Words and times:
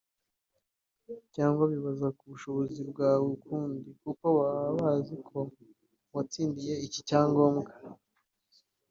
cyangwa 1.33 1.63
bibaza 1.71 2.07
ku 2.17 2.23
bushobozi 2.31 2.79
bwawe 2.91 3.25
ukundi 3.37 3.87
kuko 4.01 4.25
baba 4.37 4.67
bazi 4.81 5.15
ko 5.27 5.37
watsindiye 6.15 6.73
iki 6.85 6.99
cyangombwa 7.09 7.71